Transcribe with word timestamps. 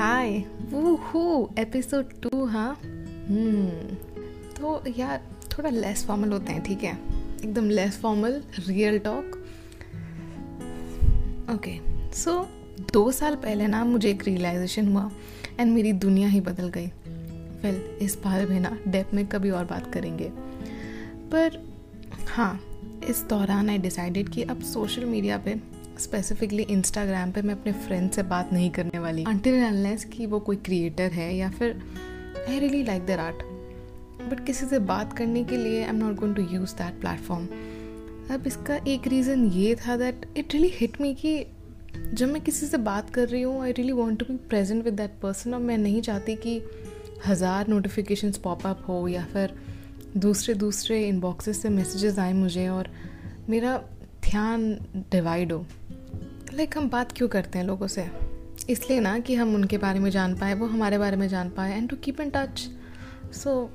हाय 0.00 0.38
वो 0.70 1.50
episode 1.58 2.12
to 2.22 2.44
हाँ 2.44 2.74
तो 4.56 4.82
यार, 4.98 5.22
थोड़ा 5.52 5.70
लेस 5.70 6.04
फॉर्मल 6.06 6.32
होते 6.32 6.52
हैं, 6.52 6.62
ठीक 6.62 6.82
है? 6.82 6.92
एकदम 7.44 7.68
less 7.70 7.98
formal 7.98 8.42
real 8.68 8.98
talk 8.98 9.36
okay 11.54 11.78
so 12.12 12.48
दो 12.92 13.10
साल 13.12 13.34
पहले 13.34 13.66
ना 13.66 13.84
मुझे 13.84 14.10
एक 14.10 14.24
रियलाइजेशन 14.24 14.92
हुआ 14.92 15.10
एंड 15.60 15.72
मेरी 15.72 15.92
दुनिया 15.92 16.28
ही 16.28 16.40
बदल 16.40 16.68
गई। 16.68 16.86
वेल 17.62 17.98
इस 18.02 18.18
बार 18.24 18.46
भी 18.46 18.60
ना 18.60 18.76
डेप 18.88 19.10
में 19.14 19.26
कभी 19.26 19.50
और 19.50 19.64
बात 19.64 19.92
करेंगे। 19.92 20.30
पर 21.32 21.62
हाँ 22.28 22.60
इस 23.08 23.22
दौरान 23.22 23.70
आई 23.70 23.78
डिसाइडेड 23.78 24.28
कि 24.28 24.42
अब 24.42 24.62
सोशल 24.62 25.04
मीडिया 25.04 25.38
पे 25.38 25.79
स्पेसिफिकली 26.00 26.62
इंस्टाग्राम 26.70 27.32
पे 27.32 27.42
मैं 27.42 27.54
अपने 27.54 27.72
फ्रेंड 27.86 28.10
से 28.10 28.22
बात 28.24 28.52
नहीं 28.52 28.70
करने 28.70 28.98
वाली। 28.98 29.24
अनटिल 29.24 29.62
अनलेस 29.64 30.04
कि 30.12 30.26
वो 30.26 30.40
कोई 30.40 30.56
क्रिएटर 30.66 31.12
है 31.12 31.34
या 31.36 31.50
फिर 31.50 31.82
I 32.48 32.58
really 32.58 32.82
like 32.84 33.06
their 33.06 33.18
art 33.18 33.42
but 34.30 34.44
किसी 34.46 34.66
से 34.66 34.78
बात 34.88 35.12
करने 35.12 35.44
के 35.44 35.56
लिए 35.56 35.82
I 35.82 35.88
am 35.88 35.96
not 35.96 36.14
going 36.16 36.34
to 36.36 36.42
use 36.52 36.74
that 36.74 37.00
platform 37.00 37.46
अब 38.34 38.46
इसका 38.46 38.78
एक 38.88 39.06
रीज़न 39.08 39.44
ये 39.52 39.74
था 39.76 39.96
that 39.96 40.26
it 40.36 40.54
really 40.54 40.70
hit 40.74 41.00
me 41.00 41.14
कि 41.14 41.32
जब 42.14 42.28
मैं 42.28 42.42
किसी 42.42 42.66
से 42.66 42.76
बात 42.78 43.10
कर 43.10 43.28
रही 43.28 43.42
हूँ 43.42 43.62
I 43.62 43.72
really 43.72 43.92
want 43.92 44.18
to 44.18 44.24
be 44.24 44.36
present 44.48 44.84
with 44.84 44.94
that 44.94 45.18
person 45.22 45.54
और 45.54 45.60
मैं 45.60 45.78
नहीं 45.78 46.02
चाहती 46.02 46.36
कि 46.36 46.60
हज़ार 47.26 47.68
नोटिफिकेशंस 47.68 48.38
पॉपअप 48.38 48.84
हो 48.88 49.06
या 49.08 49.24
फिर 49.32 49.54
दूसरे 50.16 50.54
दूसरे 50.54 51.02
इनबॉक्सेस 51.08 51.62
से 51.62 51.68
मैसेजेस 51.68 52.18
आए 52.18 52.32
मुझे 52.32 52.68
और 52.68 52.88
मेरा 53.48 53.76
ध्यान 54.22 54.72
डिवाइड 55.12 55.52
हो। 55.52 55.64
लाइक 56.54 56.78
हम 56.78 56.88
बात 56.88 57.12
क्यों 57.12 57.28
करते 57.28 57.58
हैं 57.58 57.66
लोगों 57.66 57.86
से? 57.86 58.06
इसलिए 58.70 59.00
ना 59.00 59.18
कि 59.18 59.34
हम 59.34 59.54
उनके 59.54 59.78
बारे 59.78 60.00
में 60.00 60.10
जान 60.10 60.34
पाए 60.34 60.54
वो 60.54 60.66
हमारे 60.66 60.98
बारे 60.98 61.16
में 61.16 61.28
जान 61.28 61.48
पाए 61.48 61.76
and 61.76 61.88
to 61.88 61.96
keep 61.96 62.20
in 62.20 62.30
touch 62.30 62.68
so 63.32 63.70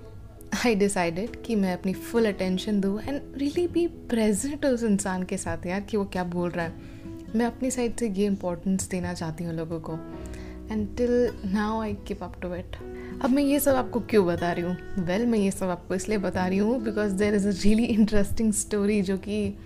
I 0.66 0.76
decided 0.76 1.42
कि 1.42 1.56
मैं 1.56 1.74
अपनी 1.74 1.94
फुल 1.94 2.26
अटेंशन 2.26 2.82
दूँ 2.82 3.02
एंड 3.02 3.22
रियली 3.38 3.68
बी 3.68 3.88
प्रेजेंट 3.88 4.66
उस 4.66 4.84
इंसान 4.84 5.24
के 5.24 5.38
साथ 5.38 5.66
यार 5.66 5.82
कि 5.82 5.98
वो 5.98 6.06
क्या 6.06 6.24
बोल 6.24 6.50
रहा 6.50 6.66
है। 6.66 6.74
मैं 7.36 7.46
अपनी 7.46 7.72
साइड 7.72 7.96
से 7.96 8.10
ये 8.10 8.26
इम्पोर्टेंस 8.26 8.90
देना 8.90 9.14
चाहती 9.14 9.44
हूँ 9.44 9.54
लोगों 9.54 9.80
को। 9.80 9.94
And 10.72 10.98
till 10.98 11.32
now 11.46 11.82
I 11.82 11.94
keep 11.94 12.24
up 12.24 12.42
to 12.42 12.56
it 12.56 12.76
अब 13.22 13.30
मैं 13.30 13.44
ये 13.44 13.60
सब 13.60 13.76
आपको 13.76 14.00
क्यों 14.00 14.26
बता 14.26 14.52
रही 14.52 14.64
हूँ? 14.64 14.78
वेल 15.00 15.20
well, 15.20 15.32
मैं 15.32 15.40
ये 15.40 15.52
सब 15.52 15.66
आपको 15.66 15.96
इसलिए 15.96 16.18
बता 16.18 16.48
रही 16.48 16.58
हूँ 16.58 16.84
because 16.84 17.14
there 17.14 17.36
is 17.36 17.48
a 17.48 17.52
really 17.52 17.84
interesting 17.84 18.54
story 18.54 19.02
जो 19.02 19.18
कि 19.18 19.58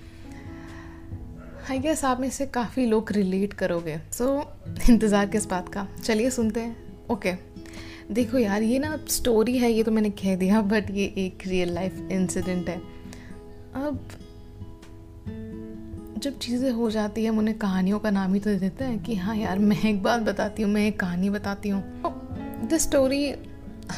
आई 1.70 1.80
गेस 1.80 2.03
आप 2.06 2.20
में 2.20 2.30
से 2.30 2.45
काफ़ी 2.45 2.86
लोग 2.86 3.12
रिलेट 3.12 3.52
करोगे। 3.53 3.98
सो 4.12 4.25
so, 4.25 4.89
इंतज़ार 4.89 5.25
किस 5.25 5.45
बात 5.45 5.67
का। 5.70 5.86
चलिए 6.03 6.30
सुनते 6.30 6.59
हैं। 6.59 7.08
Okay 7.09 7.31
okay. 7.31 8.14
देखो 8.14 8.38
यार 8.38 8.64
ये 8.64 8.80
ना 8.80 8.98
स्टोरी 9.08 9.58
है 9.58 9.72
ये 9.72 9.84
तो 9.84 9.92
मैंने 9.92 10.09
कह 10.12 10.36
दिया 10.36 10.62
बट 10.62 10.90
ये 10.92 11.06
एक 11.17 11.47
रियल 11.47 11.73
लाइफ 11.73 12.00
इंसिडेंट 12.12 12.70
है। 12.70 12.78
अब 13.75 14.00
जब 16.17 16.40
चीज़ें 16.40 16.72
हो 16.72 16.90
जाती 16.92 17.23
है 17.23 17.30
हम 17.30 17.38
उन्हें 17.38 17.58
कहानियों 17.58 18.00
का 18.00 18.12
नाम 18.12 18.34
ही 18.34 18.40
तो 18.40 18.56
देते 18.56 18.86
हैं 18.86 19.03
कि 19.03 19.16
हाँ 19.16 19.36
यार 19.36 19.59
मैं 19.59 19.81
एक 19.81 20.02
बात 20.03 20.22
बताती 20.22 20.64
हूँ 20.64 20.72
मैं 20.72 20.88
एक 20.88 21.00
कहानी 21.00 21.30
बताती 21.30 21.70
हूँ। 21.70 22.67
This 22.67 22.84
story 22.84 23.23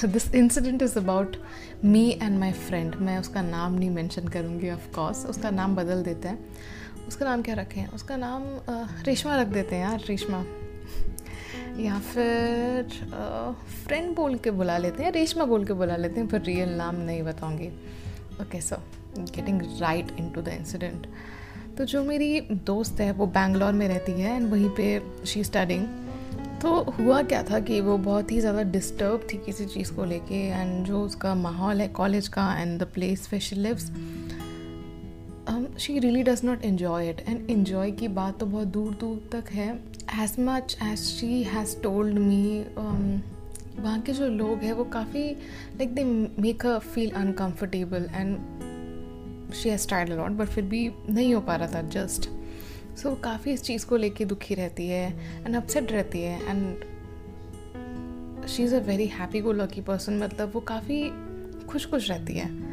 this 0.05 0.33
incident 0.35 0.81
is 0.81 0.97
about 0.99 1.37
me 1.85 2.09
and 2.21 2.39
my 2.39 2.51
friend 2.67 2.95
मैं 2.95 3.17
उसका 3.17 3.41
नाम 3.41 3.73
नहीं 3.73 3.89
मेंशन 3.89 4.27
करूँगी 4.27 4.69
ऑफ़ 4.69 4.91
कोर्स 4.95 5.25
उसका 5.25 5.49
नाम 5.51 5.75
बदल 5.75 6.03
देते 6.03 6.27
हैं। 6.27 6.39
उसका 7.11 7.25
नाम 7.25 7.41
क्या 7.41 7.55
रखें? 7.55 7.87
उसका 7.89 8.15
नाम 8.17 8.43
रेशमा 9.05 9.35
रख 9.35 9.47
देते 9.49 9.75
हैं 9.75 9.83
यार, 9.83 10.03
रेशमा। 10.07 10.43
या 11.79 11.97
फिर 12.03 12.87
फ्रेंड 13.85 14.13
बोल 14.15 14.35
के 14.37 14.51
बुला 14.51 14.77
लेते 14.77 15.03
हैं, 15.03 15.11
रेशमा 15.11 15.45
बोल 15.45 15.65
के 15.65 15.73
बुला 15.73 15.95
लेते 15.95 16.19
हैं, 16.19 16.27
पर 16.29 16.41
रियल 16.41 16.69
नाम 16.75 16.95
नहीं 16.97 17.23
बताऊँगी। 17.23 17.67
Okay 18.41 18.61
so 18.61 18.75
getting 19.17 19.61
right 19.79 20.11
into 20.29 20.41
the 20.41 20.47
incident 20.49 21.07
तो 21.77 21.85
जो 21.85 22.03
मेरी 22.03 22.39
दोस्त 22.65 22.99
है, 22.99 23.11
वो 23.11 23.25
बैंगलोर 23.27 23.73
में 23.73 23.87
रहती 23.87 24.11
है 24.11 24.35
एंड 24.35 24.49
वहीं 24.51 24.69
पे 24.69 25.25
शी 25.25 25.43
स्टडिंग 25.43 25.85
तो 26.61 26.73
हुआ 26.97 27.21
क्या 27.23 27.43
था 27.43 27.59
कि 27.59 27.81
वो 27.81 27.97
बहुत 27.99 28.31
ही 28.31 28.39
ज़्यादा 28.39 28.63
डिस्टर्ब 28.71 29.27
थी 29.33 29.37
किसी 29.45 29.65
चीज़ 29.65 29.93
को 29.93 30.05
लेके 30.05 30.41
एंड 30.47 30.85
जो 30.85 31.01
उसका 31.03 31.35
माहौल 31.35 31.81
है 31.81 31.87
कॉलेज 31.99 32.27
का 32.27 32.53
and 32.59 32.79
the 32.79 32.87
place 32.93 33.29
they 33.33 33.39
lives 33.55 33.89
she 35.81 35.97
really 35.99 36.23
does 36.23 36.45
not 36.45 36.63
enjoy 36.65 37.09
it 37.09 37.19
and 37.27 37.49
enjoy 37.49 37.91
की 37.91 38.07
बात 38.07 38.39
तो 38.39 38.45
बहुत 38.45 38.67
दूर 38.67 38.93
दूर 38.93 39.29
तक 39.31 39.49
है. 39.51 39.69
As 40.23 40.35
much 40.39 40.77
as 40.83 40.97
she 40.97 41.41
has 41.43 41.75
told 41.81 42.17
me 42.19 42.65
वहाँ 42.77 43.99
के 44.01 44.13
जो 44.13 44.27
लोग 44.27 44.59
हैं 44.59 44.73
वो 44.73 44.83
काफ़ी 44.83 45.23
like 45.77 45.95
they 45.95 46.03
make 46.03 46.65
a 46.65 46.77
feel 46.79 47.11
uncomfortable 47.11 48.07
and 48.13 48.37
she 49.53 49.69
has 49.69 49.87
tried 49.87 50.09
a lot 50.09 50.31
but 50.31 50.47
फिर 50.47 50.63
भी 50.63 50.91
नहीं 51.09 51.33
हो 51.33 51.41
पा 51.41 51.55
रहा 51.55 51.67
था 51.67 51.81
जस्ट 51.89 52.29
सो 52.97 53.09
so, 53.09 53.15
काफ़ी 53.23 53.51
इस 53.51 53.63
चीज़ 53.63 53.85
को 53.85 53.97
लेके 53.97 54.25
दुखी 54.25 54.55
रहती 54.55 54.87
है 54.87 55.05
एंड 55.45 55.55
अपसेट 55.55 55.91
रहती 55.91 56.21
है 56.21 56.39
and 56.49 56.75
she 58.47 58.63
is 58.63 58.75
a 58.75 58.79
very 58.79 59.07
happy 59.07 59.41
go 59.41 59.51
lucky 59.51 59.81
person 59.81 60.23
मतलब 60.23 60.51
वो 60.55 60.61
काफ़ी 60.61 61.03
खुश 61.67 61.85
खुश 61.85 62.09
रहती 62.09 62.33
है. 62.33 62.70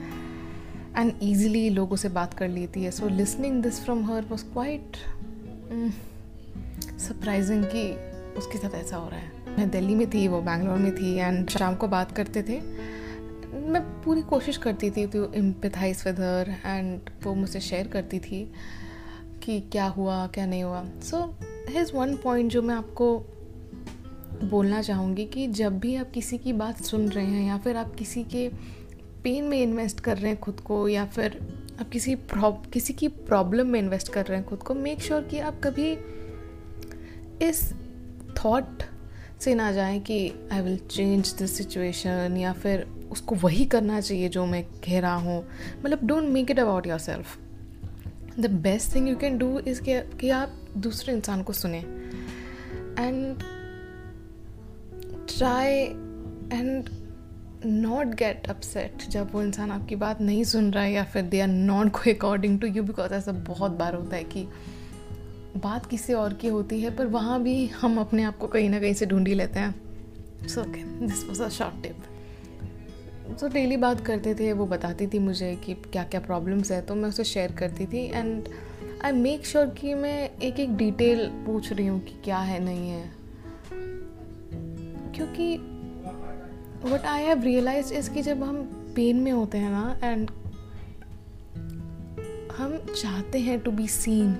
एंड 0.99 1.13
ईजिली 1.23 1.69
लोगों 1.71 1.97
से 1.97 2.09
बात 2.09 2.35
कर 2.35 2.49
लेती 2.49 2.83
है। 2.85 2.91
So 2.91 3.09
listening 3.09 3.63
this 3.63 3.81
from 3.81 4.05
her 4.05 4.25
was 4.25 4.45
quite 4.45 4.97
surprising 6.99 7.65
कि 7.65 7.91
उसके 8.39 8.59
साथ 8.59 8.75
ऐसा 8.75 8.97
हो 8.97 9.09
रहा 9.09 9.19
है। 9.19 9.57
मैं 9.59 9.69
दिल्ली 9.71 9.95
में 9.95 10.09
थी, 10.11 10.27
वो 10.29 10.41
बैंगलोर 10.43 10.79
में 10.79 10.95
थी 10.97 11.15
एंड 11.15 11.49
शाम 11.49 11.75
को 11.75 11.89
बात 11.89 12.13
करते 12.13 12.43
थे। 12.43 12.61
मैं 13.69 13.83
पूरी 14.03 14.23
कोशिश 14.23 14.57
करती 14.57 14.91
थी 14.91 15.07
to 15.07 15.25
empathize 15.33 16.03
with 16.07 16.21
her 16.21 16.55
and 16.67 17.01
वो 17.25 17.35
मुझसे 17.35 17.61
शेयर 17.61 17.87
करती 17.87 18.19
थी 18.19 18.53
कि 19.43 19.61
क्या 19.73 19.87
हुआ, 19.87 20.27
क्या 20.27 20.47
नहीं 20.47 20.63
हुआ। 20.63 20.85
सो 21.03 21.23
हेज़ 21.69 21.93
वन 21.93 22.17
पॉइंट 22.17 22.51
जो 22.51 22.63
मैं 22.63 22.75
आपको 22.75 23.19
बोलना 24.45 24.83
चाहूँगी 24.83 25.25
कि 25.25 25.47
जब 25.47 25.79
भी 25.79 25.95
आप 25.97 26.11
किसी 26.11 26.39
की 26.39 26.53
बात 26.53 26.83
सुन 26.83 27.09
रहे 27.09 27.27
हैं 27.27 27.47
या 27.49 27.59
फिर 27.59 27.77
आप 27.77 27.95
किसी 27.95 28.25
के 28.25 28.49
पेन 29.29 29.45
में 29.45 29.63
इन्वेस्ट 29.63 30.01
कर 30.01 30.19
रहे 30.19 30.31
हैं 30.31 30.41
खुद 30.41 30.61
को 30.61 30.89
या 30.89 31.07
फिर 31.07 31.39
आप 31.81 31.91
किसी 31.91 32.17
किसी 32.73 32.93
की 32.93 33.09
प्रॉब्लम 33.09 33.67
में 33.67 33.81
इन्वेस्ट 33.81 34.13
कर 34.13 34.27
रहे 34.27 34.39
हैं 34.39 34.49
खुद 34.49 34.59
को 34.59 34.75
मेक 34.75 35.01
श्योर 35.01 35.21
sure 35.21 35.33
कि 35.33 35.39
आप 35.39 35.61
कभी 35.65 35.99
इस 37.47 37.73
थॉट 38.45 38.83
से 39.41 39.55
ना 39.55 39.73
जाएँ 39.73 40.01
कि 40.01 40.33
I 40.53 40.61
will 40.61 40.79
change 40.79 41.33
this 41.33 41.57
situation 41.57 42.37
या 42.37 42.53
फिर 42.53 42.83
उसको 43.11 43.35
वही 43.35 43.65
करना 43.65 44.01
चाहिए 44.01 44.29
जो 44.29 44.47
मैं 44.47 44.65
कह 44.65 45.01
रहा 45.01 45.17
हूँ। 45.17 45.49
मतलब 45.85 46.01
don't 46.05 46.25
make 46.25 46.51
it 46.51 46.59
about 46.59 46.87
yourself 46.99 47.39
the 48.41 48.47
best 48.47 48.95
thing 48.95 49.09
you 49.09 49.17
can 49.17 49.39
do 49.39 49.59
is 49.59 49.81
कि 49.87 50.31
आप 50.31 50.69
दूसरे 50.77 51.15
इंसान 51.15 51.43
को 51.43 51.53
सुने। 51.53 51.79
And 52.99 53.39
try 55.39 55.75
and 56.59 56.98
not 57.67 58.07
get 58.07 58.47
upset 58.47 59.09
जब 59.09 59.33
वो 59.33 59.43
इंसान 59.43 59.71
आपकी 59.71 59.97
बात 59.97 60.21
नहीं 60.21 60.45
सुन 60.45 60.71
रहा 60.73 60.85
है 60.85 60.93
या 60.93 61.05
फिर 61.05 61.23
they 61.23 61.41
are 61.41 61.49
not 61.49 61.87
go 61.87 62.11
according 62.11 62.61
to 62.61 62.67
you 62.67 62.83
because 62.83 63.13
ऐसा 63.15 63.33
बहुत 63.33 63.71
बार 63.71 63.95
होता 63.95 64.17
है 64.17 64.25
कि 64.25 64.47
बात 65.57 65.87
किसी 65.87 66.13
और 66.13 66.35
की 66.35 66.49
होती 66.49 66.81
है, 66.81 66.97
पर 66.97 67.07
वहाँ 67.07 67.43
भी 67.43 67.67
हम 67.67 67.99
अपने 68.01 68.23
आप 68.23 68.39
को 68.39 68.47
कहीं 68.47 68.69
ना 68.71 68.81
कहीं 68.81 68.95
से 68.95 69.07
ढूंढ 69.07 69.29
लेते 69.29 69.61
हैं। 69.61 70.47
So 70.49 70.61
okay 70.61 70.83
this 71.07 71.25
was 71.25 71.43
a 71.43 71.49
short 71.49 71.83
tip 71.83 73.37
so 73.41 73.49
daily 73.49 73.77
बात 73.77 74.01
करते 74.01 74.35
थे, 74.35 74.53
वो 74.53 74.67
बताती 74.67 75.07
थी 75.07 75.19
मुझे 75.19 75.55
कि 75.57 75.75
क्या 75.75 76.05
क्या 76.05 76.21
प्रॉब्लम्स 76.21 76.71
है 76.73 76.81
तो 76.83 76.95
मैं 76.95 77.09
उसे 77.09 77.25
शेयर 77.25 77.53
करती 77.53 77.87
थी 77.87 78.05
एंड 78.07 78.49
आई 79.05 79.13
मेक 79.13 79.47
श्योर 79.47 79.67
कि 79.67 79.95
मैं 79.95 80.31
एक 80.39 80.61
एक 80.61 80.77
डिटेल 80.77 81.27
पूछ 81.47 81.73
रही 81.73 81.87
हूँ 81.87 82.01
कि 82.01 82.15
क्या 82.25 82.39
है, 82.39 82.59
नहीं 82.65 82.91
है। 82.91 83.11
क्योंकि 85.15 85.57
वट 86.85 87.01
आई 87.01 87.23
हैव 87.23 87.43
रियलाइज़ 87.43 87.95
इस 87.95 88.09
कि 88.09 88.23
जब 88.23 88.43
हम 88.43 88.63
पेन 88.97 89.17
में 89.17 89.33
होते 89.33 89.59
हैं 89.59 89.71
ना 89.71 90.01
एंड 90.05 90.31
हम 92.59 92.79
चाहते 93.03 93.39
हैं 93.39 93.61
टू 93.61 93.71
बी 93.71 93.89
सीन 93.89 94.37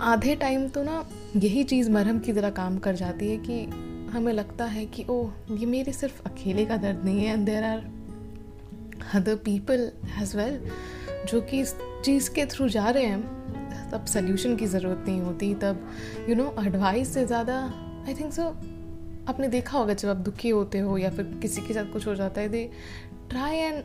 आधे 0.00 0.34
टाइम 0.36 0.68
तो 0.68 0.82
ना 0.82 1.08
यही 1.36 1.64
चीज़ 1.64 1.90
मरहम 1.90 2.18
की 2.18 2.32
तरह 2.32 2.50
काम 2.50 2.78
कर 2.78 2.94
जाती 2.94 3.28
है 3.30 3.36
कि 3.36 3.64
हमें 4.10 4.32
लगता 4.32 4.64
है 4.64 4.86
कि, 4.86 5.04
ओह, 5.10 5.30
ये 5.50 5.66
मेरे 5.66 5.92
सिर्फ़ 5.92 6.22
अकेले 6.26 6.64
का 6.66 6.76
दर्द 6.76 7.04
नहीं 7.04 7.24
है 7.24 7.32
and 7.32 7.46
there 7.46 7.64
are 7.64 7.84
other 9.14 9.36
people 9.36 9.92
has 10.04 10.36
well 10.36 10.60
जो 11.32 11.40
कि 11.40 11.60
इस 11.60 11.74
चीज़ 12.04 12.30
के 12.30 12.46
थ्रू 12.46 12.68
जा 12.68 12.88
रहे 12.90 13.04
हैं. 13.04 13.90
तब 13.90 14.04
सोल्यूशन 14.04 14.56
की 14.56 14.66
ज़रूरत 14.66 15.04
नहीं 15.08 15.20
होती, 15.20 15.54
तब 15.54 15.90
यू 16.28 16.34
नो 16.34 16.54
एडवाइस 16.66 17.14
से 17.14 17.26
ज़्यादा 17.26 17.60
आई 18.08 18.14
थिंक 18.14 18.32
सो 18.32 18.50
आपने 19.28 19.48
देखा 19.48 19.78
होगा 19.78 19.94
जब 19.94 20.08
आप 20.08 20.16
दुखी 20.16 20.48
होते 20.48 20.78
हो 20.78 20.98
या 20.98 21.10
फिर 21.10 21.38
किसी 21.42 21.62
के 21.62 21.74
साथ 21.74 21.92
कुछ 21.92 22.06
हो 22.06 22.14
जाता 22.14 22.40
है 22.40 22.48
they 22.48 22.70
try 23.30 23.56
and 23.56 23.84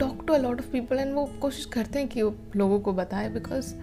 talk 0.00 0.24
to 0.26 0.32
a 0.32 0.38
lot 0.38 0.60
of 0.60 0.70
people 0.70 0.96
and 0.96 1.14
वो 1.14 1.26
कोशिश 1.26 1.64
करते 1.64 1.98
हैं 1.98 2.08
कि 2.08 2.22
वो 2.22 2.34
लोगों 2.56 2.80
को 2.80 2.92
बताए 2.92 3.28
बिकॉज़ 3.28 3.74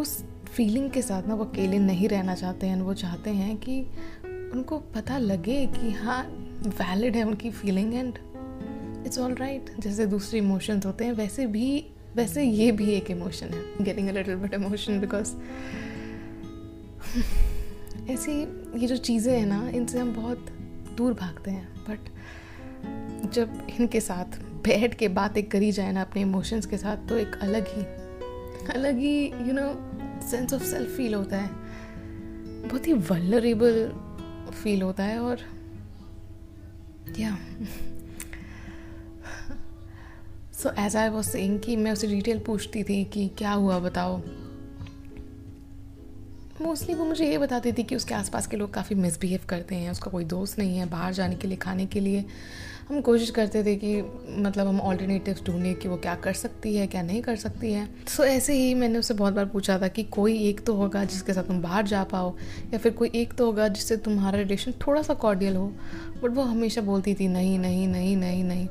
उस 0.00 0.24
फीलिंग 0.54 0.90
के 0.90 1.02
साथ 1.02 1.22
ना 1.22 1.34
वो 1.34 1.44
अकेले 1.44 1.78
नहीं 1.78 2.08
रहना 2.08 2.34
चाहते 2.34 2.66
हैं, 2.66 2.82
वो 2.82 2.94
चाहते 2.94 3.30
हैं 3.30 3.56
कि 3.56 3.80
उनको 4.54 4.78
पता 4.78 5.18
लगे 5.18 5.66
कि 5.66 5.90
हाँ 5.90 6.24
वैलिड 6.66 7.16
है 7.16 7.24
उनकी 7.24 7.50
feeling 7.50 7.94
and 7.94 8.18
it's 9.06 9.18
all 9.18 9.34
right 9.34 9.70
जैसे 9.78 10.06
दूसरे 10.06 10.38
इमोशंस 10.38 10.86
होते 10.86 11.04
हैं, 11.04 11.12
वैसे 11.12 11.46
भी, 11.46 11.86
वैसे 12.16 12.44
ये 12.44 12.72
भी 12.72 12.90
एक 12.90 13.10
इमोशन 13.10 13.46
है 13.46 13.84
getting 13.84 14.08
a 14.08 14.12
little 14.12 14.34
bit 14.34 14.54
emotion 14.54 15.00
because 15.00 15.34
ऐसी 18.10 18.63
ये 18.76 18.86
जो 18.86 18.96
चीज़ें 18.96 19.32
हैं 19.38 19.46
ना, 19.46 19.68
इनसे 19.68 19.98
हम 19.98 20.12
बहुत 20.14 20.46
दूर 20.96 21.14
भागते 21.14 21.50
हैं। 21.50 21.68
बट 21.88 23.32
जब 23.32 23.66
इनके 23.80 24.00
साथ 24.00 24.38
बैठ 24.64 24.94
के 24.94 25.08
बातें 25.08 25.42
करी 25.42 25.70
जाए 25.72 25.92
ना 25.92 26.00
अपने 26.00 26.22
इमोशंस 26.22 26.66
के 26.66 26.76
साथ 26.76 27.08
तो 27.08 27.18
एक 27.18 27.34
अलग 27.42 27.66
ही 27.68 27.84
अलग 28.74 28.98
ही 28.98 29.26
you 29.26 29.52
know 29.52 29.66
sense 30.30 30.54
of 30.54 30.62
self 30.62 30.96
feel 30.96 31.14
होता 31.14 31.36
है। 31.36 31.48
बहुत 32.68 32.86
ही 32.86 32.92
वल्नरेबल 32.92 33.92
फील 34.62 34.82
होता 34.82 35.04
है 35.04 35.18
और 35.18 35.38
या 37.18 37.36
so 40.52 40.70
as 40.78 40.96
I 40.96 41.08
was 41.08 41.26
saying 41.26 41.58
कि 41.60 41.76
मैं 41.76 41.92
उसे 41.92 42.06
डिटेल 42.06 42.38
पूछती 42.38 42.82
थी 42.82 43.04
कि 43.04 43.28
क्या 43.38 43.52
हुआ 43.52 43.78
बताओ। 43.78 44.20
मोस्टली 46.62 46.94
वो 46.94 47.04
मुझे 47.04 47.26
ये 47.30 47.38
बताती 47.38 47.72
थी 47.72 47.82
कि 47.82 47.96
उसके 47.96 48.14
आसपास 48.14 48.46
के 48.46 48.56
लोग 48.56 48.72
काफ़ी 48.74 48.96
मिसबिहेव 48.96 49.40
करते 49.48 49.74
हैं 49.74 49.90
उसका 49.90 50.10
कोई 50.10 50.24
दोस्त 50.24 50.58
नहीं 50.58 50.78
है 50.78 50.86
बाहर 50.86 51.12
जाने 51.12 51.36
के 51.36 51.48
लिए 51.48 51.56
खाने 51.56 51.86
के 51.86 52.00
लिए। 52.00 52.24
हम 52.88 53.00
कोशिश 53.00 53.30
करते 53.30 53.64
थे 53.64 53.74
कि 53.76 53.96
मतलब 54.42 54.66
हम 54.66 54.80
ऑल्टरनेटिव 54.80 55.36
ढूंढें 55.46 55.74
कि 55.74 55.88
वो 55.88 55.96
क्या 55.96 56.14
कर 56.14 56.32
सकती 56.32 56.76
है 56.76 56.86
क्या 56.86 57.02
नहीं 57.02 57.22
कर 57.22 57.36
सकती 57.36 57.72
है। 57.72 57.86
सो 58.08 58.22
so, 58.22 58.28
ऐसे 58.28 58.54
ही 58.54 58.74
मैंने 58.74 58.98
उससे 58.98 59.14
बहुत 59.14 59.34
बार 59.34 59.46
पूछा 59.46 59.78
था 59.78 59.88
कि 59.88 60.02
कोई 60.02 60.38
एक 60.48 60.60
तो 60.60 60.74
होगा 60.74 61.04
जिसके 61.04 61.32
साथ 61.32 61.42
तुम 61.42 61.62
बाहर 61.62 61.86
जा 61.86 62.02
पाओ 62.04 62.34
या 62.72 62.78
फिर 62.78 62.92
कोई 62.92 63.10
एक 63.14 63.32
तो 63.32 63.46
होगा 63.46 63.68
जिससे 63.68 63.96
तुम्हारा 63.96 64.38
रिलेशन 64.38 64.72
थोड़ा 64.86 65.02
सा 65.02 65.14
कॉर्डियल 65.14 65.56
हो। 65.56 65.66
बट 66.22 66.30
वो 66.30 66.42
हमेशा 66.42 66.80
बोलती 66.80 67.14
थी 67.14 67.28
नहीं 67.28 67.58
नहीं 67.58 67.88
नहीं 67.88 68.16
नहीं 68.16 68.44
नहीं। 68.44 68.68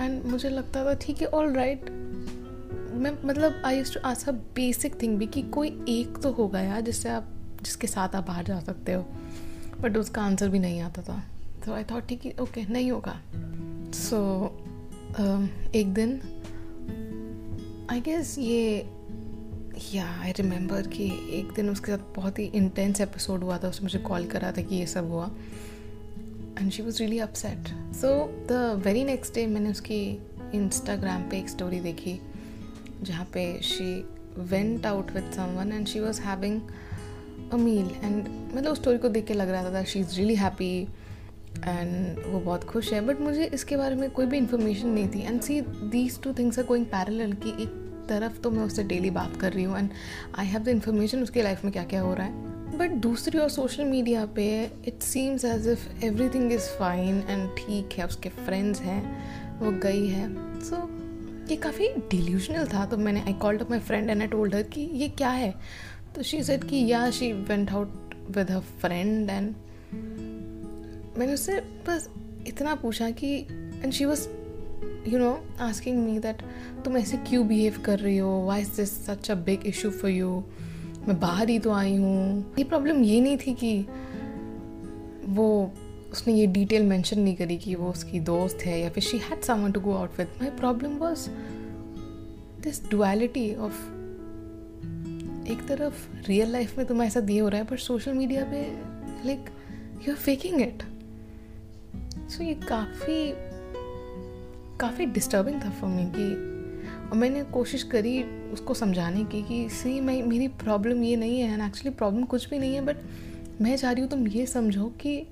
एंड 0.00 0.24
मुझे 0.24 0.48
लगता 0.48 0.84
था 0.84 0.94
ठीक 0.94 1.22
है 1.22 1.26
ऑल 1.28 1.52
राइट 1.52 1.90
मैं 2.98 3.12
मतलब 3.24 3.62
I 3.64 3.78
use 3.78 3.94
to 3.94 4.00
ask 4.00 4.28
a 4.28 4.32
basic 4.32 5.02
thing 5.02 5.18
भी 5.18 5.26
कि 5.26 5.42
कोई 5.42 5.68
एक 5.88 6.18
तो 6.22 6.32
होगा 6.32 6.60
यार 6.60 6.80
जिससे 6.80 7.08
आप 7.08 7.34
जिसके 7.62 7.86
साथ 7.86 8.08
आप 8.08 8.26
बाहर 8.26 8.44
जा 8.44 8.60
सकते 8.60 8.92
हो। 8.92 9.06
बट 9.80 9.96
उसका 9.96 10.22
आंसर 10.22 10.48
भी 10.48 10.58
नहीं 10.58 10.80
आता 10.80 11.02
था। 11.02 11.22
तो 11.66 11.72
आई 11.72 11.84
थॉट 11.84 12.06
ठीक 12.06 12.26
है 12.26 12.34
ओके 12.40 12.66
नहीं 12.66 12.90
होगा। 12.92 13.20
सो 13.94 14.18
so, 15.10 15.14
um, 15.14 15.74
एक 15.74 15.94
दिन 15.94 16.20
आई 17.90 18.00
गेस 18.00 18.38
ये 18.38 18.90
या 19.94 20.20
आई 20.20 20.32
रिमेंबर 20.32 20.86
कि 20.86 21.04
एक 21.30 21.52
दिन 21.56 21.70
उसके 21.70 21.92
साथ 21.92 22.14
बहुत 22.16 22.38
ही 22.38 22.44
इंटेंस 22.44 23.00
एपिसोड 23.00 23.40
हुआ 23.40 23.58
था। 23.58 23.68
उसने 23.68 23.84
मुझे 23.84 23.98
कॉल 23.98 24.26
करा 24.26 24.52
था 24.52 24.62
कि 24.62 24.76
ये 24.76 24.86
सब 24.86 25.10
हुआ। 25.10 25.30
And 26.60 26.70
she 26.70 26.82
was 26.82 26.98
really 26.98 27.18
upset 27.18 27.68
so 27.94 28.28
the 28.48 28.82
very 28.84 29.04
next 29.04 29.34
day 29.34 29.46
मैंने 29.46 29.70
उसकी 29.70 30.28
इंस्टाग्राम 30.54 31.22
पे 31.22 31.38
एक 31.38 31.48
स्टोरी 31.48 31.80
देखी। 31.80 32.20
जहाँ 33.02 33.24
पे 33.34 33.42
she 33.62 33.92
went 34.50 34.86
out 34.86 35.10
with 35.12 35.30
someone 35.36 35.72
and 35.72 35.86
she 35.86 36.00
was 36.00 36.20
having 36.22 36.60
a 37.52 37.56
meal 37.56 37.90
and 38.04 38.28
मतलब 38.54 38.70
उस 38.72 38.78
स्टोरी 38.78 38.98
को 38.98 39.08
देख 39.08 39.26
के 39.26 39.34
लग 39.34 39.50
रहा 39.50 39.72
था 39.74 39.82
she 39.84 40.00
is 40.00 40.16
really 40.16 40.34
happy 40.36 40.80
and 41.58 42.18
वो 42.26 42.40
बहुत 42.40 42.64
खुश 42.64 42.92
है. 42.92 43.00
बट 43.00 43.20
मुझे 43.20 43.44
इसके 43.44 43.76
बारे 43.76 43.94
में 43.94 44.10
कोई 44.10 44.26
भी 44.26 44.36
इन्फॉर्मेशन 44.36 44.88
नहीं 44.88 45.08
थी. 45.08 45.22
And 45.22 45.40
see 45.40 45.60
these 45.60 46.20
two 46.22 46.32
things 46.32 46.58
are 46.58 46.64
going 46.64 46.86
parallel 46.86 47.32
कि 47.44 47.50
एक 47.62 47.68
तरफ़ 48.08 48.40
तो 48.40 48.50
मैं 48.50 48.62
उससे 48.62 48.82
डेली 48.84 49.10
बात 49.10 49.36
कर 49.40 49.52
रही 49.52 49.64
हूँ 49.64 49.78
and 49.78 49.90
I 50.38 50.46
have 50.46 50.62
the 50.62 50.68
information 50.68 51.22
उसके 51.22 51.42
लाइफ 51.42 51.64
में 51.64 51.72
क्या 51.72 51.84
क्या 51.84 52.00
हो 52.00 52.14
रहा 52.14 52.26
है. 52.26 52.76
बट 52.78 52.90
दूसरी 53.02 53.38
और 53.38 53.48
सोशल 53.48 53.84
मीडिया 53.84 54.24
पे 54.36 54.48
it 54.88 55.02
seems 55.02 55.44
as 55.44 55.68
if 55.68 55.88
everything 56.28 56.52
is 56.52 56.68
fine 56.78 57.22
and 57.28 57.48
ठीक 57.58 57.98
है 57.98 58.06
उसके 58.06 58.28
फ्रेंड्स 58.28 58.80
हैं 58.80 59.02
वो 59.60 59.70
गई 59.80 60.06
है. 60.06 60.28
सो 60.60 60.76
so, 60.76 60.97
ये 61.50 61.56
काफ़ी 61.56 61.88
डिल्यूशनल 62.10 62.66
था। 62.66 62.84
तो 62.86 62.96
मैंने 62.96 63.20
I 63.20 63.32
called 63.32 63.62
up 63.62 63.70
my 63.70 63.78
friend 63.80 64.10
and 64.10 64.20
I 64.20 64.28
told 64.28 64.54
her 64.54 64.62
कि 64.62 64.80
ये 64.80 65.08
क्या 65.08 65.30
है? 65.30 65.54
तो 66.14 66.22
शी 66.22 66.42
सेड 66.42 66.64
कि 66.64 66.86
yeah 66.86 67.10
she 67.10 67.32
went 67.32 67.70
out 67.70 68.14
with 68.36 68.50
her 68.50 68.60
friend 68.60 69.30
and 69.30 69.54
मैंने 71.18 71.32
उससे 71.34 71.60
बस 71.86 72.08
इतना 72.46 72.74
पूछा 72.74 73.10
कि 73.10 73.34
and 73.82 73.92
she 73.92 74.04
was 74.04 74.28
you 75.08 75.18
know 75.18 75.32
asking 75.60 75.98
me 75.98 76.18
that 76.18 76.42
तुम 76.84 76.96
ऐसे 76.96 77.16
क्यों 77.16 77.46
बिहेव 77.48 77.82
कर 77.84 77.98
रही 77.98 78.16
हो? 78.18 78.30
Why 78.46 78.60
is 78.60 78.76
this 78.76 79.06
such 79.06 79.30
a 79.30 79.34
big 79.34 79.66
issue 79.66 79.90
for 79.90 80.10
you 80.10 80.44
मैं 81.08 81.18
बाहर 81.20 81.48
ही 81.48 81.58
तो 81.58 81.70
आई 81.70 81.96
हूँ। 81.96 82.54
ये 82.58 82.64
प्रॉब्लम 82.64 83.02
ये 83.02 83.20
नहीं 83.20 83.36
थी 83.36 83.54
कि 83.54 83.86
वो 85.24 85.72
उसने 86.12 86.34
ये 86.34 86.46
डिटेल 86.46 86.82
मेंशन 86.82 87.20
नहीं 87.20 87.36
करी 87.36 87.58
कि 87.58 87.74
वो 87.74 87.90
उसकी 87.90 88.20
दोस्त 88.20 88.58
है 88.62 88.80
या 88.80 88.90
फिर 88.90 89.02
she 89.02 89.18
had 89.18 89.40
someone 89.40 89.72
to 89.72 89.80
go 89.80 89.94
out 89.94 90.18
with 90.18 90.28
my 90.42 90.50
problem 90.50 90.96
was 90.96 91.28
this 92.62 92.90
duality 92.90 93.54
of 93.54 93.98
एक 95.48 95.66
तरफ़ 95.68 96.26
रियल 96.28 96.52
लाइफ 96.52 96.78
में 96.78 96.86
तुम्हें 96.86 97.06
ऐसा 97.06 97.20
दिए 97.20 97.40
हो 97.40 97.48
रहा 97.48 97.60
है, 97.60 97.66
पर 97.66 97.76
सोशल 97.76 98.12
मीडिया 98.12 98.44
पे 98.44 98.62
like 99.26 99.44
you 100.08 100.14
are 100.14 100.18
faking 100.18 100.60
it 100.60 100.82
so 102.30 102.44
ये 102.44 102.54
काफ़ी 102.54 103.32
काफ़ी 104.78 105.06
डिस्टर्बिंग 105.06 105.64
था 105.64 105.70
फॉर 105.70 105.90
मी 105.90 106.04
कि, 106.04 106.32
और 107.08 107.16
मैंने 107.16 107.42
कोशिश 107.42 107.82
करी 107.82 108.22
उसको 108.52 108.74
समझाने 108.74 109.24
की 109.24 109.42
कि 109.42 109.68
सी 109.70 110.00
मैं, 110.00 110.22
मेरी 110.22 110.48
प्रॉब्लम 110.48 111.02
ये 111.02 111.16
नहीं 111.16 111.40
है 111.40 111.52
एंड 111.52 111.62
एक्चुअली 111.62 111.90
प्रॉब्लम 111.90 112.24
कुछ 112.24 112.50
भी 112.50 112.58
नहीं 112.58 112.74
है 112.74 112.80
बट 112.80 112.96
मैं 113.60 113.76
चाह 113.76 113.92
रही 113.92 114.02
हूँ 114.02 114.10
तुम 114.10 114.28
ये 114.28 114.46
समझो 114.46 114.86
कि 114.86 115.26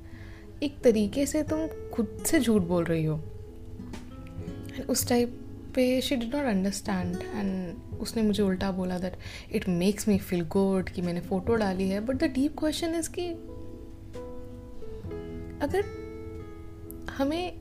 एक 0.62 0.78
तरीके 0.80 1.26
से 1.26 1.42
तुम 1.42 1.66
खुद 1.90 2.22
से 2.26 2.40
झूठ 2.40 2.62
बोल 2.62 2.84
रही 2.84 3.04
हो। 3.04 3.16
एंड 4.74 4.84
उस 4.88 5.08
टाइप 5.08 5.38
पे 5.74 6.00
she 6.00 6.16
did 6.16 6.34
not 6.34 6.44
understand 6.44 7.16
and 7.16 7.98
उसने 8.00 8.22
मुझे 8.22 8.42
उल्टा 8.42 8.70
बोला 8.70 8.98
that 8.98 9.16
it 9.52 9.68
makes 9.68 10.08
me 10.08 10.18
feel 10.18 10.44
good 10.44 10.88
कि 10.88 11.02
मैंने 11.02 11.20
फ़ोटो 11.20 11.54
डाली 11.54 11.88
है। 11.88 12.00
But 12.00 12.16
the 12.16 12.24
deep 12.24 12.58
question 12.58 12.94
is 12.94 13.10
कि 13.10 13.28
अगर 15.62 15.84
हमें 17.10 17.60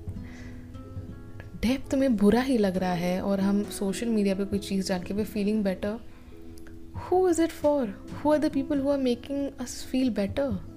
डेप्थ 1.62 1.95
में 1.95 2.15
बुरा 2.15 2.41
ही 2.41 2.57
लग 2.57 2.77
रहा 2.77 2.94
है 2.94 3.21
और 3.21 3.39
हम 3.39 3.63
सोशल 3.63 4.09
मीडिया 4.09 4.36
पे 4.36 4.45
कोई 4.45 4.59
चीज़ 4.59 4.89
डाल 4.89 5.03
के 5.03 5.13
we 5.13 5.24
feeling 5.24 5.63
better 5.63 6.00
who 7.01 7.27
is 7.30 7.41
it 7.41 7.51
for 7.51 7.94
who 8.15 8.31
are 8.31 8.39
the 8.39 8.51
people 8.51 8.80
who 8.80 8.89
are 8.89 8.98
making 8.98 9.50
us 9.60 9.84
feel 9.91 10.10
better 10.10 10.75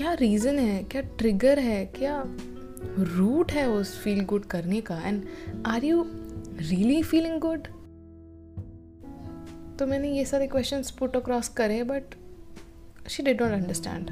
क्या 0.00 0.12
रीज़न 0.12 0.58
है? 0.58 0.82
क्या 0.84 1.00
ट्रिगर 1.02 1.58
है? 1.58 1.84
क्या 1.86 2.22
रूट 2.98 3.52
है 3.52 3.68
उस 3.68 4.02
फील 4.02 4.24
गुड 4.24 4.44
करने 4.44 4.80
का? 4.80 4.98
And 4.98 5.24
are 5.66 5.84
you 5.84 6.04
really 6.56 7.02
feeling 7.02 7.40
good 7.40 7.66
तो 9.78 9.86
मैंने 9.86 10.12
ये 10.12 10.24
सारे 10.24 10.46
क्वेश्चन 10.46 10.82
पुट 10.98 11.16
अक्रॉस 11.16 11.48
करे 11.48 11.82
but 11.82 12.02
she 13.08 13.22
did 13.22 13.42
not 13.42 13.52
understand 13.52 14.10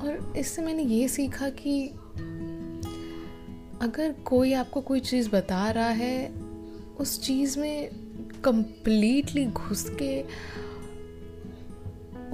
और 0.00 0.32
इससे 0.36 0.62
मैंने 0.62 0.82
ये 0.82 1.08
सीखा 1.08 1.48
कि 1.48 1.88
अगर 3.82 4.12
कोई 4.24 4.52
आपको 4.52 4.80
कोई 4.80 5.00
चीज़ 5.00 5.30
बता 5.30 5.70
रहा 5.70 5.88
है, 5.88 6.32
उस 6.98 7.20
चीज़ 7.22 7.58
में 7.58 7.88
कंप्लीटली 8.44 9.46
घुस 9.46 9.90
के 9.90 10.24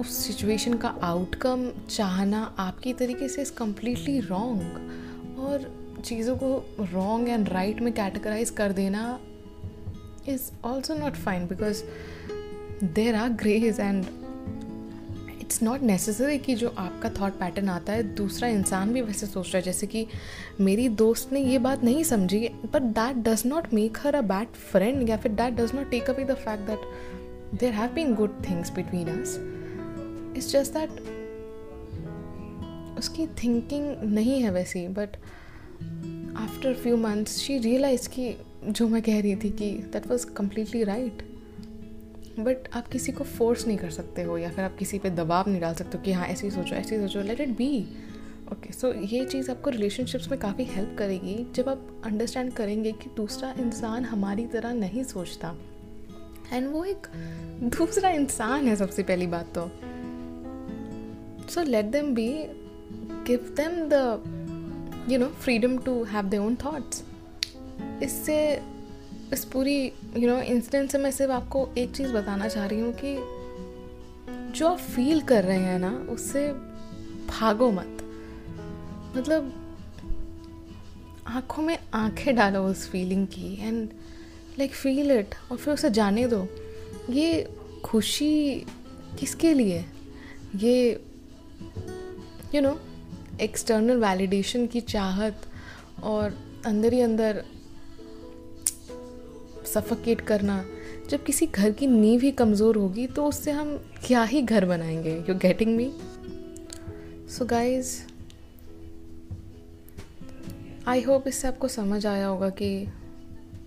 उस 0.01 0.27
सिचुएशन 0.27 0.73
का 0.73 0.89
आउटकम 1.03 1.69
चाहना 1.89 2.55
आपकी 2.59 2.93
तरीके 2.93 3.27
से 3.29 3.41
इज़ 3.41 3.51
कम्प्लीटली 3.51 4.19
रॉन्ग 4.19 5.39
और 5.39 5.69
चीज़ों 6.05 6.35
को 6.35 6.63
रॉन्ग 6.79 7.29
एंड 7.29 7.49
राइट 7.49 7.81
में 7.81 7.93
कैटेगराइज 7.93 8.49
कर 8.49 8.71
देना 8.71 9.19
is 10.29 10.51
also 10.63 10.93
not 10.93 11.13
fine 11.15 11.45
because 11.47 11.83
there 12.83 13.15
are 13.15 13.29
greys 13.29 13.79
and 13.79 14.05
it's 15.41 15.61
not 15.63 15.81
necessary 15.81 16.39
कि 16.39 16.55
जो 16.55 16.73
आपका 16.77 17.09
थॉट 17.09 17.31
पैटर्न 17.31 17.69
आता 17.69 17.93
है, 17.93 18.03
दूसरा 18.15 18.47
इंसान 18.47 18.93
भी 18.93 19.01
वैसे 19.01 19.27
सोच 19.27 19.47
रहा 19.47 19.57
है, 19.57 19.63
जैसे 19.63 19.87
कि 19.87 20.07
मेरी 20.61 20.89
दोस्त 20.89 21.33
ने 21.33 21.39
ये 21.39 21.57
बात 21.59 21.83
नहीं 21.83 22.03
समझी 22.03 22.47
but 22.47 22.81
that 22.81 23.15
does 23.15 23.43
not 23.45 23.73
make 23.73 23.97
her 23.97 24.15
a 24.15 24.21
bad 24.21 24.47
friend 24.71 25.09
या 25.09 25.17
फिर 25.17 25.31
that 25.31 25.53
does 25.53 25.75
not 25.75 25.91
take 25.91 26.09
away 26.09 26.23
the 26.23 26.33
fact 26.33 26.67
that 26.67 27.59
there 27.59 27.73
have 27.73 27.93
been 27.93 28.15
good 28.15 28.43
things 28.49 28.71
between 28.71 29.07
us 29.07 29.60
it's 30.37 30.51
just 30.51 30.73
that 30.73 30.89
उसकी 32.97 33.27
थिंकिंग 33.27 33.95
नहीं 34.03 34.41
है 34.41 34.51
वैसी 34.51 34.87
but 34.87 35.09
after 36.37 36.73
few 36.73 36.97
months 36.97 37.37
she 37.37 37.57
realize 37.57 38.09
कि 38.09 38.37
जो 38.65 38.87
मैं 38.87 39.01
कह 39.01 39.21
रही 39.21 39.35
थी 39.35 39.49
कि 39.49 39.71
that 39.71 40.07
was 40.07 40.25
completely 40.25 40.83
right 40.83 41.23
but 42.39 42.57
आप 42.73 42.87
किसी 42.87 43.11
को 43.11 43.23
फोर्स 43.23 43.67
नहीं 43.67 43.77
कर 43.77 43.89
सकते 43.89 44.21
हो 44.21 44.37
या 44.37 44.49
फिर 44.49 44.65
आप 44.65 44.75
किसी 44.77 44.99
पे 44.99 45.09
दबाव 45.09 45.49
नहीं 45.49 45.61
डाल 45.61 45.73
सकते 45.73 45.97
हो 45.97 46.03
कि 46.03 46.11
हाँ 46.11 46.25
ऐसी 46.25 46.51
सोचो 46.51 46.75
ऐसी 46.75 46.97
सोचो 46.97 47.21
let 47.21 47.41
it 47.41 47.49
be 47.49 47.89
okay 48.51 48.73
so 48.73 48.93
ये 48.93 49.25
चीज़ 49.25 49.51
आपको 49.51 49.69
रिलेशनशिप्स 49.69 50.31
में 50.31 50.39
काफ़ी 50.39 50.63
हेल्प 50.63 50.95
करेगी 50.99 51.47
जब 51.55 51.69
आप 51.69 52.01
अंडरस्टैंड 52.05 52.53
करेंगे 52.53 52.91
कि 52.91 53.09
दूसरा 53.15 53.55
इंसान 53.59 54.05
हमारी 54.05 54.45
तरह 54.45 54.73
नहीं 54.73 55.03
सोचता. 55.03 55.55
एंड 56.53 56.67
वो 56.67 56.85
एक 56.85 57.07
दूसरा 57.63 58.09
इंसान 58.09 58.67
है 58.67 58.75
सबसे 58.75 59.03
पहली 59.03 59.27
बात 59.27 59.45
तो. 59.55 59.71
So 61.55 61.63
let 61.63 61.85
them 61.85 62.13
be 62.15 62.27
give 63.27 63.53
them 63.57 63.71
the 63.93 65.07
you 65.09 65.19
know 65.19 65.25
freedom 65.25 65.77
to 65.77 66.03
have 66.03 66.25
their 66.25 66.37
own 66.37 66.55
thoughts 66.55 67.03
इससे, 68.03 68.37
इस 69.33 69.45
पूरी 69.45 69.85
यू 70.17 70.27
नो 70.27 70.39
इंसिडेंट 70.41 70.91
से 70.91 70.97
मैं 70.97 71.11
सिर्फ़ 71.11 71.31
आपको 71.31 71.67
एक 71.77 71.91
चीज़ 71.91 72.13
बताना 72.13 72.47
चाह 72.47 72.65
रही 72.65 72.79
हूँ 72.79 72.93
कि 73.03 73.15
जो 74.57 74.67
आप 74.67 74.77
फील 74.77 75.21
कर 75.21 75.43
रहे 75.43 75.57
हैं 75.57 75.79
ना, 75.79 75.89
उससे 76.09 76.47
भागो 77.29 77.71
मत। 77.71 77.97
मतलब 79.17 79.53
आँखों 81.27 81.63
में 81.63 81.77
आँखें 81.93 82.35
डालो 82.35 82.63
उस 82.65 82.87
फीलिंग 82.89 83.27
की 83.27 83.53
एंड 83.67 83.89
लाइक 84.59 84.73
फील 84.73 85.11
इट 85.11 85.35
और 85.51 85.57
फिर 85.57 85.73
उसे 85.73 85.89
जाने 85.89 86.27
दो। 86.27 86.47
ये 87.09 87.47
खुशी 87.83 88.65
किसके 89.19 89.53
लिए? 89.53 89.85
ये 90.55 91.03
यू 92.55 92.61
नो 92.61 92.79
एक्सटर्नल 93.41 93.97
वैलिडेशन 93.97 94.65
की 94.67 94.81
चाहत 94.81 95.41
और 96.03 96.37
अंदर 96.65 96.93
ही 96.93 97.01
अंदर 97.01 97.43
सफोकेट 99.65 100.21
करना। 100.21 100.63
जब 101.09 101.23
किसी 101.23 101.45
घर 101.45 101.71
की 101.71 101.87
नींव 101.87 102.21
ही 102.21 102.31
कमज़ोर 102.31 102.75
होगी 102.75 103.07
तो 103.07 103.25
उससे 103.25 103.51
हम 103.51 103.75
क्या 104.05 104.23
ही 104.23 104.41
घर 104.41 104.65
बनाएँगे? 104.65 105.15
You 105.29 105.35
getting 105.35 105.75
me 105.77 105.91
so 107.29 107.45
guys 107.45 107.97
I 110.87 111.01
hope 111.01 111.27
इससे 111.27 111.47
आपको 111.47 111.67
समझ 111.67 112.05
आया 112.05 112.27
होगा 112.27 112.49
कि 112.49 112.85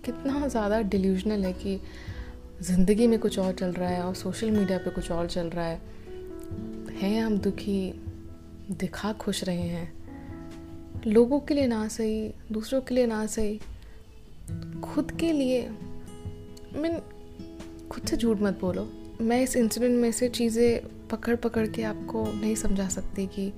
कितना 0.05 0.47
ज़्यादा 0.47 0.81
डिल्यूजनल 0.81 1.45
है 1.45 1.53
कि 1.53 1.79
ज़िंदगी 2.61 3.07
में 3.07 3.19
कुछ 3.19 3.39
और 3.39 3.53
चल 3.53 3.71
रहा 3.71 3.89
है 3.89 4.01
और 4.03 4.15
सोशल 4.15 4.51
मीडिया 4.51 4.77
पे 4.77 4.89
कुछ 4.89 5.11
और 5.11 5.27
चल 5.27 5.47
रहा 5.47 5.65
है। 5.65 5.81
हैं, 6.95 7.21
हम 7.23 7.37
दुखी 7.37 7.79
दिखा 8.71 9.13
खुश 9.13 9.43
रहे 9.43 9.61
हैं। 9.61 9.93
लोगों 11.07 11.39
के 11.39 11.53
लिए 11.53 11.67
ना 11.67 11.87
सही, 11.87 12.33
दूसरों 12.51 12.81
के 12.81 12.95
लिए 12.95 13.05
ना 13.05 13.25
सही, 13.25 13.59
खुद 14.83 15.11
के 15.11 15.31
लिए। 15.31 15.69
मीन 16.75 16.99
खुद 17.91 18.05
से 18.05 18.17
झूठ 18.17 18.41
मत 18.41 18.59
बोलो। 18.61 18.89
मैं 19.21 19.41
इस 19.41 19.55
इंसिडेंट 19.55 20.01
में 20.01 20.11
से 20.11 20.29
चीज़ें 20.29 21.07
पकड़ 21.07 21.35
पकड़ 21.35 21.67
के 21.67 21.83
आपको 21.83 22.33
नहीं 22.41 22.55
समझा 22.55 22.87
सकती 22.87 23.27
कि 23.27 23.53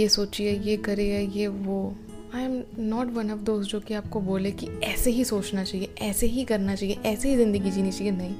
ये 0.00 0.08
सोचिए, 0.08 0.52
ये 0.52 0.76
करिए, 0.76 1.20
ये 1.20 1.46
वो। 1.46 1.96
I 2.34 2.42
am 2.42 2.62
not 2.78 3.06
one 3.06 3.30
of 3.30 3.40
दोस्त 3.40 3.70
जो 3.70 3.80
कि 3.80 3.94
आपको 3.94 4.20
बोले 4.20 4.52
कि 4.52 4.66
ऐसे 4.66 5.10
ही 5.10 5.24
सोचना 5.24 5.64
चाहिए, 5.64 5.94
ऐसे 5.98 6.26
ही 6.26 6.44
करना 6.44 6.74
चाहिए, 6.74 6.94
ऐसे 6.94 7.28
ही 7.28 7.36
ज़िंदगी 7.36 7.70
जीनी 7.70 7.92
चाहिए। 7.92 8.10
नहीं। 8.10 8.34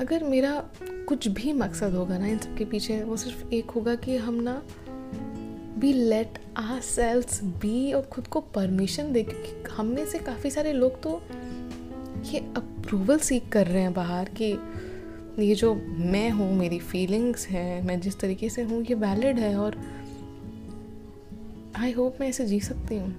अगर 0.00 0.24
मेरा 0.24 0.70
कुछ 1.10 1.26
भी 1.28 1.52
मकसद 1.52 1.94
होगा 1.94 2.18
ना 2.18 2.26
इन 2.26 2.38
सब 2.38 2.56
के 2.56 2.64
पीछे, 2.64 3.02
वो 3.02 3.16
सिर्फ़ 3.16 3.52
एक 3.54 3.70
होगा 3.70 3.94
कि 3.94 4.16
हम 4.16 4.34
ना 4.34 4.62
be 5.78 5.92
let 5.92 6.38
are 6.56 6.80
sales 6.80 7.42
be 7.44 7.92
और 7.92 8.02
खुद 8.02 8.26
को 8.26 8.40
परमिशन 8.54 9.12
दे, 9.12 9.22
क्योंकि 9.22 9.72
हम 9.72 9.86
में 9.86 10.06
से 10.06 10.18
काफ़ी 10.18 10.50
सारे 10.50 10.72
लोग 10.72 11.00
तो 11.02 11.20
ये 12.24 12.38
अप्रूवल 12.56 13.18
सीख 13.18 13.48
कर 13.52 13.66
रहे 13.66 13.82
हैं 13.82 13.92
बाहर 13.94 14.28
कि 14.40 14.52
ये 15.38 15.54
जो 15.54 15.74
मैं 15.74 16.30
हूँ, 16.30 16.52
मेरी 16.54 16.78
फीलिंग्स 16.78 17.46
हैं, 17.48 17.82
मैं 17.82 18.00
जिस 18.00 18.20
तरीके 18.20 18.48
से 18.48 18.62
हूँ, 18.62 18.82
ये 18.82 18.94
वैलिड 18.94 19.38
है 19.38 19.54
और 19.56 19.80
आई 21.76 21.92
होप 21.92 22.16
मैं 22.20 22.28
इसे 22.28 22.46
जी 22.46 22.60
सकती 22.60 22.98
हूँ। 22.98 23.14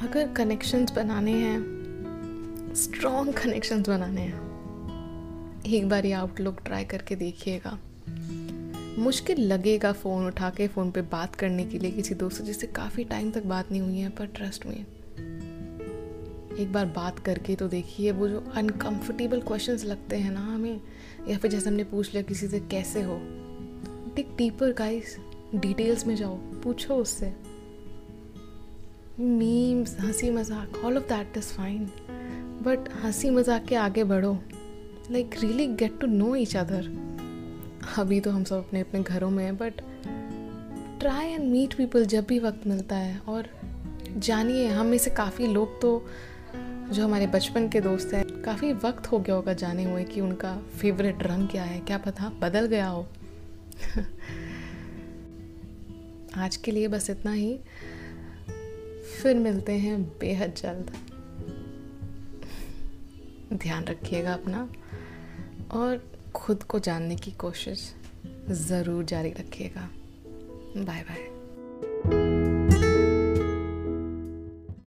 अगर 0.00 0.32
कनेक्शंस 0.32 0.92
बनाने 0.92 1.32
हैं 1.32 2.74
स्ट्रॉन्ग 2.76 3.34
कनेक्शंस 3.34 3.88
बनाने 3.88 4.20
हैं 4.20 4.47
एक 5.66 5.88
बार 5.88 6.06
ये 6.06 6.12
आउटलुक 6.12 6.60
ट्राई 6.64 6.84
करके 6.84 7.16
देखिएगा। 7.16 7.78
मुश्किल 8.98 9.40
लगेगा 9.42 9.92
फ़ोन 9.92 10.26
उठा 10.26 10.50
के 10.50 10.66
फ़ोन 10.68 10.90
पे 10.90 11.02
बात 11.02 11.34
करने 11.34 11.64
के 11.64 11.78
लिए 11.78 11.90
किसी 11.90 12.14
दोस्त 12.14 12.42
जिससे 12.42 12.66
काफ़ी 12.66 13.04
टाइम 13.04 13.30
तक 13.30 13.44
बात 13.44 13.70
नहीं 13.72 13.80
हुई 13.80 13.98
है, 13.98 14.08
पर 14.10 14.26
ट्रस्ट 14.26 14.66
में 14.66 14.84
एक 16.58 16.72
बार 16.72 16.86
बात 16.86 17.18
करके 17.18 17.54
तो 17.56 17.68
देखिए, 17.68 18.10
वो 18.12 18.28
जो 18.28 18.44
अनकंफर्टेबल 18.56 19.40
क्वेश्चंस 19.40 19.84
लगते 19.84 20.16
हैं 20.16 20.30
ना 20.32 20.40
हमें, 20.44 20.80
या 21.28 21.38
फिर 21.38 21.50
जैसे 21.50 21.68
हमने 21.70 21.84
पूछ 21.84 22.12
लिया 22.12 22.22
किसी 22.22 22.48
से 22.48 22.60
कैसे 22.60 23.02
हो। 23.02 23.20
टिक 24.16 24.34
डीपर 24.38 24.72
गाइस 24.72 25.16
डिटेल्स 25.54 26.06
में 26.06 26.14
जाओ, 26.16 26.36
पूछो 26.62 26.94
उससे। 26.94 27.32
मीम्स 29.20 29.96
हँसी 30.00 30.30
मज़ाक 30.30 30.84
all 30.84 30.96
of 30.98 31.04
that 31.04 31.36
is 31.36 31.52
fine 31.52 31.84
but 32.62 32.88
हँसी 33.02 33.30
मज़ाक 33.30 33.64
के 33.64 33.74
आगे 33.76 34.04
बढ़ो। 34.04 34.38
Like 35.10 35.30
really 35.40 35.66
get 35.66 36.00
to 36.00 36.06
know 36.06 36.36
each 36.36 36.56
other 36.56 37.08
अभी 37.98 38.20
तो 38.20 38.30
हम 38.30 38.44
सब 38.44 38.56
अपने 38.56 38.80
अपने 38.80 39.02
घरों 39.02 39.30
में 39.30 39.44
हैं 39.44 39.56
but 39.56 39.72
try 41.00 41.26
and 41.26 41.50
meet 41.50 41.74
people 41.74 42.06
जब 42.06 42.26
भी 42.26 42.38
वक्त 42.38 42.66
मिलता 42.66 42.96
है। 42.96 43.18
और 43.18 43.46
जानिए, 44.16 44.68
हम 44.68 44.86
में 44.86 44.98
से 44.98 45.10
काफ़ी 45.10 45.46
लोग 45.46 45.80
तो 45.80 46.06
जो 46.92 47.04
हमारे 47.04 47.26
बचपन 47.26 47.68
के 47.68 47.80
दोस्त 47.80 48.14
हैं, 48.14 48.42
काफ़ी 48.42 48.72
वक्त 48.72 49.06
हो 49.06 49.18
गया 49.18 49.34
होगा 49.34 49.52
जाने 49.52 49.84
हुए 49.84 50.04
कि 50.04 50.20
उनका 50.20 50.58
फेवरेट 50.58 51.22
रंग 51.22 51.48
क्या 51.48 51.62
है, 51.62 51.80
क्या 51.80 51.98
पता 51.98 52.28
बदल 52.28 52.66
गया 52.66 52.88
हो। 52.88 53.06
आज 56.36 56.56
के 56.56 56.70
लिए 56.70 56.88
बस 56.88 57.10
इतना 57.10 57.32
ही। 57.32 57.60
फिर 59.22 59.36
मिलते 59.36 59.72
हैं 59.72 60.02
बेहद 60.02 60.54
जल्द। 60.54 60.92
ध्यान 63.52 63.84
रखिएगा 63.84 64.34
अपना। 64.34 64.70
और 65.72 66.10
खुद 66.34 66.62
को 66.62 66.78
जानने 66.78 67.16
की 67.16 67.30
कोशिश 67.30 67.94
ज़रूर 68.50 69.04
जारी 69.04 69.30
रखिएगा। 69.30 69.88
Bye 70.76 71.02
bye 71.02 71.37